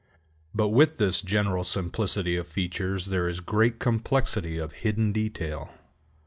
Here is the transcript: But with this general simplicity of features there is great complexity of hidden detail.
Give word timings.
But 0.51 0.69
with 0.69 0.97
this 0.97 1.21
general 1.21 1.63
simplicity 1.63 2.35
of 2.35 2.47
features 2.47 3.05
there 3.13 3.29
is 3.29 3.39
great 3.39 3.77
complexity 3.77 4.57
of 4.57 4.71
hidden 4.71 5.11
detail. 5.11 5.69